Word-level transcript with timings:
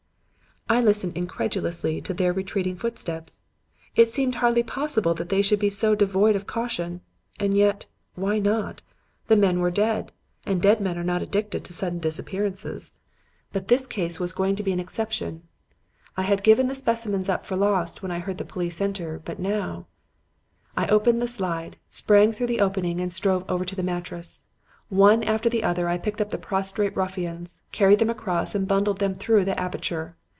"I 0.69 0.79
listened 0.79 1.17
incredulously 1.17 1.99
to 1.99 2.13
their 2.13 2.31
retreating 2.31 2.77
footsteps. 2.77 3.41
It 3.97 4.13
seemed 4.13 4.35
hardly 4.35 4.63
possible 4.63 5.13
that 5.15 5.27
they 5.27 5.41
should 5.41 5.59
be 5.59 5.69
so 5.69 5.95
devoid 5.95 6.33
of 6.33 6.47
caution. 6.47 7.01
And 7.41 7.53
yet, 7.53 7.87
why 8.15 8.39
not? 8.39 8.81
The 9.27 9.35
men 9.35 9.59
were 9.59 9.69
dead. 9.69 10.13
And 10.45 10.61
dead 10.61 10.79
men 10.79 10.97
are 10.97 11.03
not 11.03 11.21
addicted 11.21 11.65
to 11.65 11.73
sudden 11.73 11.99
disappearances. 11.99 12.93
"But 13.51 13.67
this 13.67 13.85
case 13.85 14.17
was 14.17 14.31
going 14.31 14.55
to 14.55 14.63
be 14.63 14.71
an 14.71 14.79
exception. 14.79 15.41
I 16.15 16.21
had 16.21 16.41
given 16.41 16.69
the 16.69 16.75
specimens 16.75 17.27
up 17.27 17.45
for 17.45 17.57
lost 17.57 18.01
when 18.01 18.11
I 18.11 18.19
heard 18.19 18.37
the 18.37 18.45
police 18.45 18.79
enter; 18.79 19.19
but 19.25 19.39
now 19.39 19.87
"I 20.77 20.87
opened 20.87 21.21
the 21.21 21.27
slide, 21.27 21.75
sprang 21.89 22.31
through 22.31 22.47
the 22.47 22.61
opening, 22.61 23.01
and 23.01 23.11
strode 23.13 23.43
over 23.49 23.65
to 23.65 23.75
the 23.75 23.83
mattress. 23.83 24.45
One 24.87 25.21
after 25.21 25.49
the 25.49 25.65
other, 25.65 25.89
I 25.89 25.97
picked 25.97 26.21
up 26.21 26.29
the 26.29 26.37
prostrate 26.37 26.95
ruffians, 26.95 27.59
carried 27.73 27.99
them 27.99 28.09
across 28.11 28.55
and 28.55 28.69
bundled 28.69 28.99
them 28.99 29.15
through 29.15 29.43
the 29.43 29.59
aperture. 29.59 30.15